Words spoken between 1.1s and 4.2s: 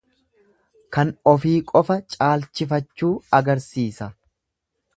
ofii qofa caalchifachuu agarsiisa.